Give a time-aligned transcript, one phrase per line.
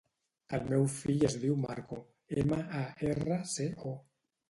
[0.57, 2.01] El meu fill es diu Marco:
[2.47, 3.99] ema, a, erra, ce, o.